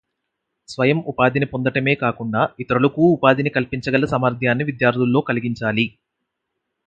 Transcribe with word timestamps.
స్వయం 0.69 0.99
ఉపాధిని 1.07 1.45
పొందటమే 1.45 1.93
కాకుండా 1.95 2.41
ఇతరులకూ 2.59 3.03
ఉపాధిని 3.13 3.49
కల్పించగల 3.49 4.05
సామర్థ్యాన్ని 4.05 4.65
విద్యార్థుల్లో 4.69 5.21
కలిగించాలి 5.21 5.85